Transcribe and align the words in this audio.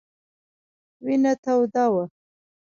وینه 1.03 1.31
توده 1.43 1.85
وه. 1.93 2.03